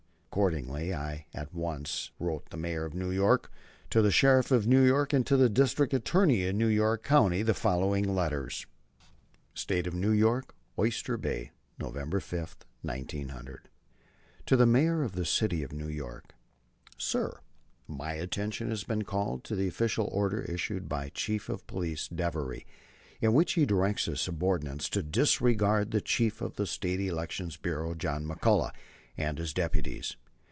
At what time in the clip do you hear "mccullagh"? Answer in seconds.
28.25-28.71